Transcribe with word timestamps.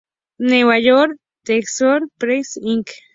New 0.39 0.71
York:The 0.77 1.61
Scarecrow 1.61 2.07
Press, 2.19 2.57
Inc. 2.59 2.89